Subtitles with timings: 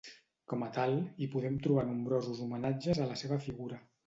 [0.53, 3.81] Com a tal, hi podem trobar nombrosos homenatges a la seva figura.